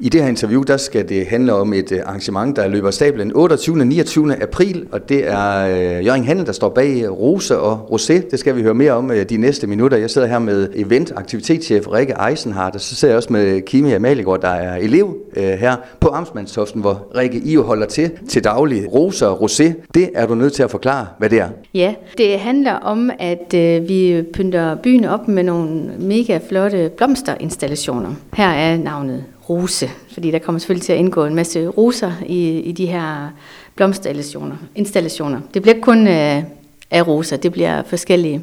[0.00, 3.32] I det her interview, der skal det handle om et øh, arrangement, der løber stablen
[3.34, 3.80] 28.
[3.80, 4.42] og 29.
[4.42, 8.30] april, og det er øh, Jørgen Handel, der står bag Rose og Rosé.
[8.30, 9.96] Det skal vi høre mere om øh, de næste minutter.
[9.96, 14.40] Jeg sidder her med eventaktivitetschef Rikke Eisenhardt, og så sidder jeg også med Kimi Amaligård,
[14.40, 18.94] der er elev her på Amtsmandstoften, hvor Rikke I holder til til daglig.
[18.94, 21.48] Rose og Rosé, det er du nødt til at forklare, hvad det er.
[21.74, 23.52] Ja, det handler om, at
[23.88, 28.10] vi pynter byen op med nogle mega flotte blomsterinstallationer.
[28.32, 32.58] Her er navnet rose, fordi der kommer selvfølgelig til at indgå en masse roser i,
[32.58, 33.30] i de her
[33.74, 34.56] blomsterinstallationer.
[34.74, 35.40] Installationer.
[35.54, 36.42] Det bliver ikke kun øh,
[36.90, 38.42] af roser, det bliver forskellige.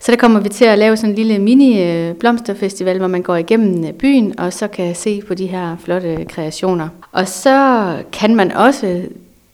[0.00, 3.22] Så der kommer vi til at lave sådan en lille mini øh, blomsterfestival, hvor man
[3.22, 6.88] går igennem øh, byen, og så kan se på de her flotte kreationer.
[7.12, 9.02] Og så kan man også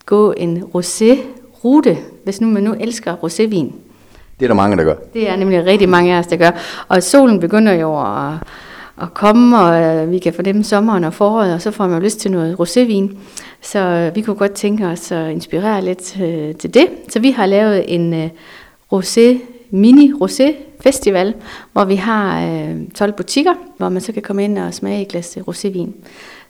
[0.06, 3.73] gå en rosé-rute, hvis nu man nu elsker rosévin.
[4.38, 4.95] Det er der mange, der gør.
[5.15, 6.51] Det er nemlig rigtig mange af os, der gør.
[6.88, 8.32] Og solen begynder jo at
[9.02, 12.04] at komme, og øh, vi kan fornemme sommeren og foråret, og så får man jo
[12.04, 13.16] lyst til noget rosévin.
[13.62, 16.88] Så øh, vi kunne godt tænke os at inspirere lidt øh, til det.
[17.09, 18.29] Så vi har lavet en øh,
[18.95, 19.38] rosé,
[19.70, 21.35] mini rosé festival,
[21.73, 25.09] hvor vi har øh, 12 butikker, hvor man så kan komme ind og smage et
[25.09, 25.90] glas rosévin.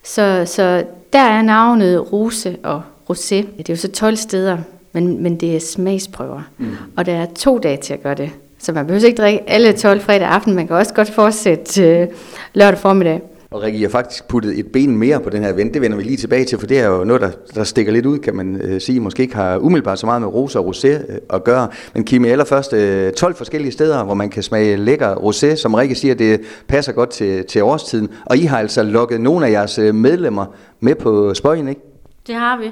[0.03, 3.35] Så, så der er navnet Rose og Rosé.
[3.35, 4.59] Det er jo så 12 steder,
[4.92, 6.42] men, men det er smagsprøver.
[6.59, 6.77] Mm.
[6.97, 8.31] Og der er to dage til at gøre det.
[8.59, 12.07] Så man behøver ikke drikke alle 12 fredag aften, man kan også godt fortsætte øh,
[12.55, 13.23] lørdag formiddag.
[13.51, 15.75] Og Rikke, I har faktisk puttet et ben mere på den her event.
[15.75, 18.07] Det vender vi lige tilbage til, for det er jo noget, der, der stikker lidt
[18.07, 19.01] ud, kan man øh, sige.
[19.01, 21.69] Måske ikke har umiddelbart så meget med rosa og rosé øh, at gøre.
[21.95, 25.57] Men Kimi, allerførst øh, 12 forskellige steder, hvor man kan smage lækker rosé.
[25.57, 28.09] Som Rikke siger, det passer godt til, til årstiden.
[28.25, 30.47] Og I har altså lukket nogle af jeres øh, medlemmer
[30.81, 31.81] med på spøjen, ikke?
[32.27, 32.67] Det har vi.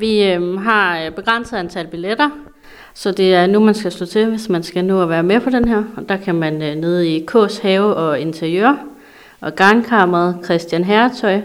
[0.00, 2.30] Vi øhm, øh, har begrænset antal billetter,
[2.94, 5.40] så det er nu, man skal slå til, hvis man skal nå at være med
[5.40, 5.84] på den her.
[5.96, 8.74] Og der kan man øh, nede i Kås Have og Interiør,
[9.40, 11.40] og Garnkammeret Christian Herretøj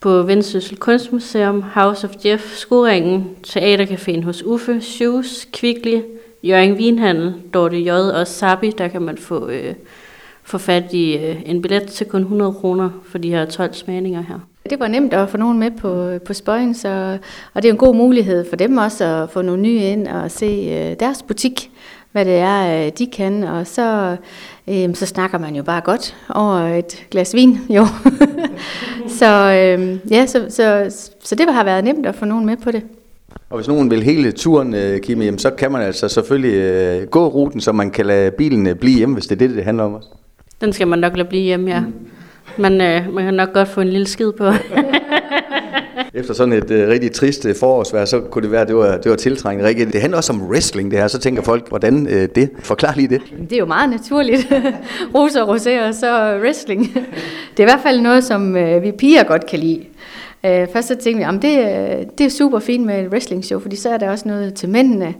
[0.00, 6.00] på Vendsyssel Kunstmuseum, House of Jeff, Skoringen, Teatercaféen hos Uffe, Shoes, Kvickly,
[6.42, 7.90] Jørgen Vinhandel, Dorte J.
[7.90, 9.74] og Sabi, der kan man få, øh,
[10.42, 14.22] få fat i øh, en billet til kun 100 kroner for de her 12 smagninger
[14.22, 14.38] her.
[14.70, 17.18] Det var nemt at få nogen med på, på spøjen, så,
[17.54, 20.30] og det er en god mulighed for dem også at få nogle nye ind og
[20.30, 21.70] se øh, deres butik,
[22.12, 23.42] hvad det er, øh, de kan.
[23.42, 24.16] Og så,
[24.68, 27.86] øh, så snakker man jo bare godt over et glas vin, jo.
[29.18, 30.86] så, øh, ja, så, så,
[31.24, 32.82] så det har været nemt at få nogen med på det.
[33.50, 37.60] Og hvis nogen vil hele turen, øh, Kim, så kan man altså selvfølgelig gå ruten,
[37.60, 40.08] så man kan lade bilen blive hjemme, hvis det er det, det handler om også.
[40.60, 41.80] Den skal man nok lade blive hjemme, ja.
[41.80, 42.05] Mm.
[42.56, 44.44] Men øh, man kan nok godt få en lille skid på.
[46.14, 48.96] Efter sådan et øh, rigtig trist øh, forårsvær, så kunne det være, at det var,
[48.96, 49.68] det var tiltrængende.
[49.68, 51.08] Rikke, det handler også om wrestling, det her.
[51.08, 52.50] Så tænker folk, hvordan øh, det?
[52.58, 53.20] Forklar lige det.
[53.50, 54.52] Det er jo meget naturligt.
[55.14, 56.94] Rosa og rosé og så wrestling.
[57.56, 59.84] Det er i hvert fald noget, som øh, vi piger godt kan lide.
[60.44, 63.44] Øh, først så tænkte vi, at det, øh, det er super fint med et wrestling
[63.44, 65.14] show, fordi så er der også noget til mændene.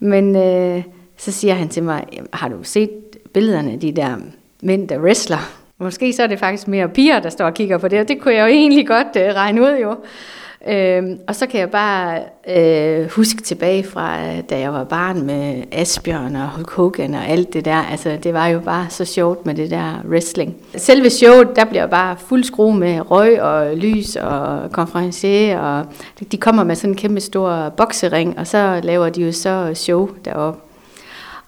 [0.00, 0.82] Men øh,
[1.16, 2.90] så siger han til mig, har du set
[3.34, 4.16] billederne af de der
[4.62, 5.61] mænd, der wrestler?
[5.82, 8.20] Måske så er det faktisk mere piger, der står og kigger på det, og det
[8.20, 9.96] kunne jeg jo egentlig godt øh, regne ud jo.
[10.68, 15.22] Øhm, og så kan jeg bare øh, huske tilbage fra, øh, da jeg var barn
[15.22, 17.76] med Asbjørn og Hulk Hogan og alt det der.
[17.90, 20.56] Altså, det var jo bare så sjovt med det der wrestling.
[20.76, 25.58] Selve showet, der bliver bare fuld skrue med røg og lys og konferencier.
[25.58, 25.86] Og
[26.32, 30.08] de kommer med sådan en kæmpe stor boksering, og så laver de jo så show
[30.24, 30.60] deroppe.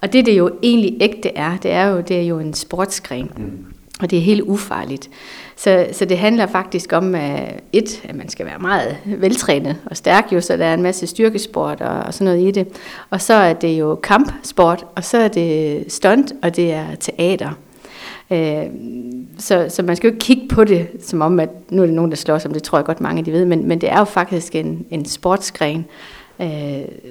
[0.01, 3.31] Og det, det jo egentlig ægte er, det er jo, det er jo en sportsgren.
[3.37, 3.74] Mm.
[4.01, 5.11] Og det er helt ufarligt.
[5.57, 9.97] Så, så det handler faktisk om, at et, at man skal være meget veltrænet og
[9.97, 12.67] stærk, jo, så der er en masse styrkesport og, og sådan noget i det.
[13.11, 17.51] Og så er det jo kampsport, og så er det stunt, og det er teater.
[18.31, 18.67] Øh,
[19.39, 21.95] så, så man skal jo ikke kigge på det, som om, at nu er det
[21.95, 23.99] nogen, der slår som det tror jeg godt mange de ved, men, men det er
[23.99, 25.85] jo faktisk en, en sportsgren.
[26.41, 26.49] Øh,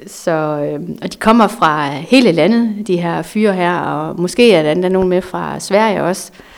[0.08, 4.74] så, øh, og de kommer fra hele landet, de her fyre her, og måske er
[4.74, 6.53] der nogen med fra Sverige også øh,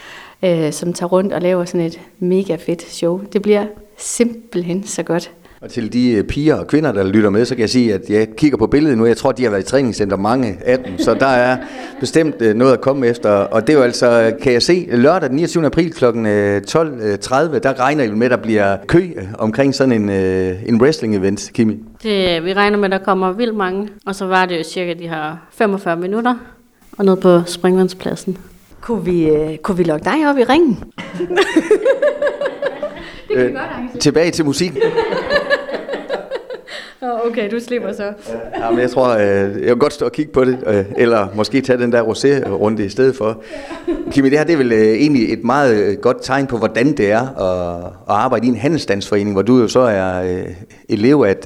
[0.71, 3.21] som tager rundt og laver sådan et mega fedt show.
[3.33, 3.65] Det bliver
[3.97, 5.31] simpelthen så godt.
[5.65, 8.09] Og til de øh, piger og kvinder, der lytter med, så kan jeg sige, at
[8.09, 9.05] jeg kigger på billedet nu.
[9.05, 11.57] Jeg tror, de har været i træningscenter mange af dem, så der er
[11.99, 13.29] bestemt øh, noget at komme efter.
[13.29, 15.65] Og det er jo altså, kan jeg se, lørdag den 29.
[15.65, 16.05] april kl.
[16.05, 21.51] 12.30, der regner I med, at der bliver kø øh, omkring sådan en, en wrestling-event,
[21.53, 21.77] Kimi.
[22.03, 24.93] Det, vi regner med, at der kommer vildt mange, og så var det jo cirka
[24.93, 26.35] de her 45 minutter,
[26.97, 28.37] og ned på Springvandspladsen.
[28.85, 30.77] Kunne vi, uh, kunne vi lukke dig op i ringen?
[31.17, 31.27] det
[33.27, 33.99] kan øh, vi godt, Angst.
[33.99, 34.81] Tilbage til musikken.
[37.25, 38.03] Okay, du slipper så.
[38.57, 39.21] Ja, men jeg tror, øh,
[39.61, 42.81] jeg vil godt stå og kigge på det, øh, eller måske tage den der rosé-runde
[42.83, 43.41] i stedet for.
[44.11, 47.11] Kimi, det her det er vel øh, egentlig et meget godt tegn på, hvordan det
[47.11, 50.43] er at, at arbejde i en handelsstandsforening, hvor du jo så er
[50.89, 51.45] elev, at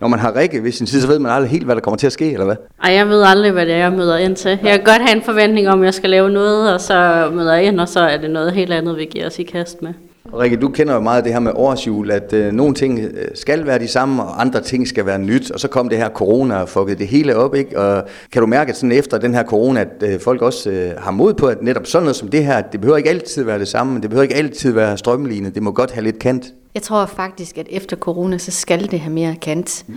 [0.00, 1.98] når man har Rikke ved sin side, så ved man aldrig helt, hvad der kommer
[1.98, 2.56] til at ske, eller hvad?
[2.84, 4.50] Ej, jeg ved aldrig, hvad det er, jeg møder ind til.
[4.50, 7.54] Jeg kan godt have en forventning om, at jeg skal lave noget, og så møder
[7.54, 9.92] jeg ind, og så er det noget helt andet, vi giver os i kast med.
[10.38, 13.66] Rikke, du kender jo meget det her med årsjul, at øh, nogle ting øh, skal
[13.66, 16.54] være de samme, og andre ting skal være nyt, og så kom det her corona
[16.54, 17.78] og fuckede det hele op, ikke?
[17.78, 20.90] Og kan du mærke, at sådan efter den her corona, at øh, folk også øh,
[20.98, 23.58] har mod på, at netop sådan noget som det her, det behøver ikke altid være
[23.58, 26.44] det samme, det behøver ikke altid være strømlignet, det må godt have lidt kant.
[26.74, 29.84] Jeg tror faktisk, at efter corona, så skal det have mere kant.
[29.88, 29.94] Mm.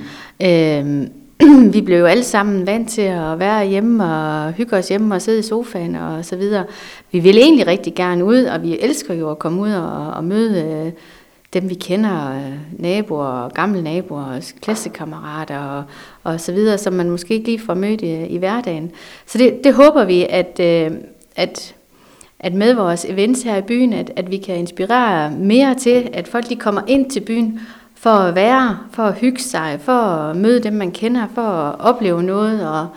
[0.47, 1.09] Øhm,
[1.73, 5.21] vi blev jo alle sammen vant til at være hjemme og hygge os hjemme og
[5.21, 6.65] sidde i sofaen og så videre.
[7.11, 10.23] Vi vil egentlig rigtig gerne ud, og vi elsker jo at komme ud og, og
[10.23, 10.91] møde øh,
[11.53, 15.83] dem, vi kender, øh, naboer, gamle naboer, klassekammerater og,
[16.23, 18.91] og så videre, som man måske ikke lige får mødt i, i hverdagen.
[19.25, 20.91] Så det, det håber vi, at, øh,
[21.35, 21.75] at,
[22.39, 26.27] at med vores events her i byen, at, at vi kan inspirere mere til, at
[26.27, 27.59] folk de kommer ind til byen
[27.95, 31.75] for at være, for at hygge sig, for at møde dem, man kender, for at
[31.79, 32.87] opleve noget, og,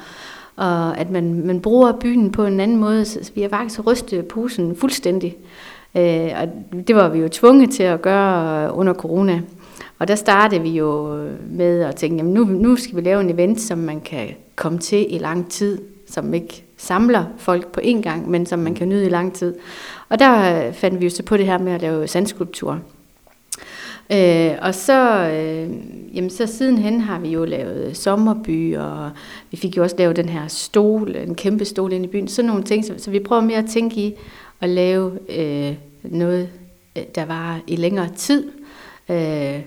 [0.56, 3.04] og at man, man bruger byen på en anden måde.
[3.04, 5.36] Så vi har faktisk rystet posen fuldstændig.
[5.94, 6.48] Øh, og
[6.88, 9.40] det var vi jo tvunget til at gøre under corona.
[9.98, 13.30] Og der startede vi jo med at tænke, jamen nu, nu skal vi lave en
[13.30, 18.02] event, som man kan komme til i lang tid, som ikke samler folk på én
[18.02, 19.54] gang, men som man kan nyde i lang tid.
[20.08, 22.78] Og der fandt vi jo så på det her med at lave sandskulptur.
[24.12, 25.70] Øh, og så, øh,
[26.16, 29.10] jamen så sidenhen har vi jo lavet sommerby, og
[29.50, 32.48] vi fik jo også lavet den her stol, en kæmpe stol ind i byen, sådan
[32.48, 32.84] nogle ting.
[32.84, 34.14] Så, så vi prøver mere at tænke i
[34.60, 36.48] at lave øh, noget,
[36.96, 38.50] øh, der var i længere tid.
[39.08, 39.60] Øh,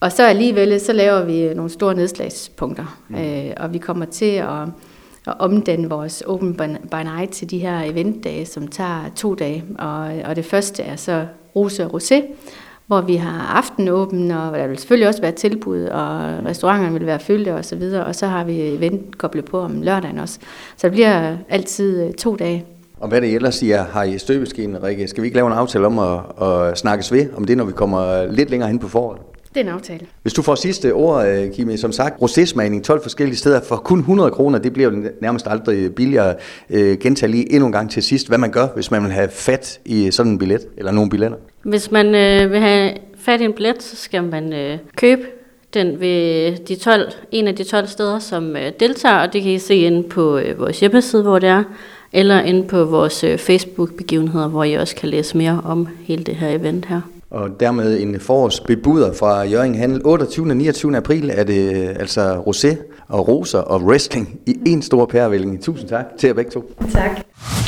[0.00, 3.16] og så alligevel, så laver vi nogle store nedslagspunkter, mm.
[3.16, 4.62] øh, og vi kommer til at,
[5.26, 6.54] at omdanne vores Open
[6.90, 9.64] by Night til de her eventdage, som tager to dage.
[9.78, 11.26] Og, og det første er så
[11.56, 12.22] Rose og Rosé,
[12.86, 17.20] hvor vi har aftenåben, og der vil selvfølgelig også være tilbud, og restauranterne vil være
[17.20, 20.38] fyldte og så videre, og så har vi event koblet på om lørdagen også.
[20.76, 22.64] Så det bliver altid øh, to dage.
[23.00, 25.08] Og hvad det ellers siger, har I støbeskinen, Rikke?
[25.08, 27.72] Skal vi ikke lave en aftale om at, at snakkes ved om det, når vi
[27.72, 29.20] kommer lidt længere hen på foråret?
[29.54, 30.06] Det er en aftale.
[30.22, 33.98] Hvis du får sidste ord, øh, Kimi, som sagt, rosésmagning 12 forskellige steder for kun
[33.98, 36.34] 100 kroner, det bliver jo nærmest aldrig billigere.
[36.70, 39.28] Øh, gentag lige endnu en gang til sidst, hvad man gør, hvis man vil have
[39.28, 41.38] fat i sådan en billet, eller nogle billetter.
[41.62, 45.22] Hvis man øh, vil have fat i en billet, så skal man øh, købe
[45.74, 49.52] den ved de 12, en af de 12 steder, som øh, deltager, og det kan
[49.52, 51.62] I se inde på øh, vores hjemmeside, hvor det er,
[52.12, 56.36] eller inde på vores øh, Facebook-begivenheder, hvor I også kan læse mere om hele det
[56.36, 57.00] her event her.
[57.34, 60.00] Og dermed en forårsbebuder fra Jørgen Handel.
[60.04, 60.50] 28.
[60.50, 60.96] og 29.
[60.96, 62.76] april er det øh, altså rosé
[63.08, 65.64] og roser og wrestling i en stor pærevælling.
[65.64, 66.60] Tusind tak til jer begge to.
[66.92, 67.10] Tak.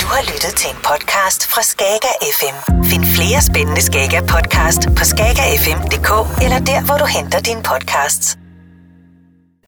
[0.01, 2.83] Du har lyttet til en podcast fra Skager FM.
[2.83, 6.11] Find flere spændende Skager podcast på skagerfm.dk
[6.43, 8.46] eller der, hvor du henter dine podcasts.